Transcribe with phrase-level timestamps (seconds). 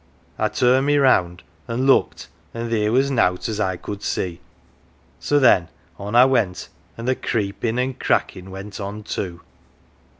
[0.39, 4.41] I turned me round an' looked, an' theer was nowt as I could see,
[5.19, 5.67] so then
[5.99, 9.41] on I went, an' the creepin' an' crackin' went on too.